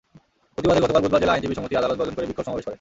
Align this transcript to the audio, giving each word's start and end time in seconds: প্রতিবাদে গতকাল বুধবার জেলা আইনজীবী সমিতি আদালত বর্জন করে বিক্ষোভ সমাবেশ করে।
প্রতিবাদে 0.55 0.81
গতকাল 0.83 1.01
বুধবার 1.03 1.21
জেলা 1.23 1.33
আইনজীবী 1.35 1.55
সমিতি 1.57 1.75
আদালত 1.79 1.97
বর্জন 1.99 2.15
করে 2.17 2.27
বিক্ষোভ 2.29 2.45
সমাবেশ 2.47 2.63
করে। 2.65 2.69